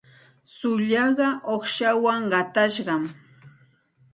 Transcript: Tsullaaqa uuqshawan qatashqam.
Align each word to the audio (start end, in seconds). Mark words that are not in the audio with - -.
Tsullaaqa 0.53 1.27
uuqshawan 1.51 2.21
qatashqam. 2.31 3.03